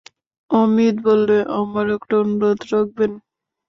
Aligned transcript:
অমিত 0.51 0.95
বললে, 1.07 1.37
আমার 1.59 1.85
একটা 1.95 2.13
অনুরোধ 2.21 2.59
রাখবেন? 2.71 3.11